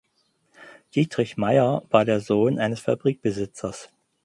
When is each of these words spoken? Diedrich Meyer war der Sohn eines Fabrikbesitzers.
Diedrich 0.95 1.37
Meyer 1.37 1.83
war 1.91 2.05
der 2.05 2.21
Sohn 2.21 2.57
eines 2.57 2.79
Fabrikbesitzers. 2.79 3.89